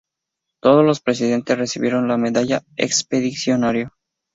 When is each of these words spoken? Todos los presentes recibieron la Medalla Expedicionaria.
Todos 0.61 0.83
los 0.83 0.99
presentes 0.99 1.55
recibieron 1.59 2.07
la 2.07 2.17
Medalla 2.17 2.63
Expedicionaria. 2.75 3.93